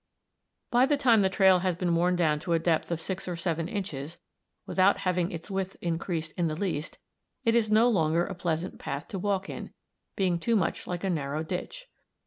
[0.71, 3.35] By the time the trail has been worn down to a depth of 6 or
[3.35, 4.19] 7 inches,
[4.65, 6.97] without having its width increased in the least,
[7.45, 9.75] it is no longer a pleasant path to walk in,
[10.15, 11.85] being too much like a narrow ditch.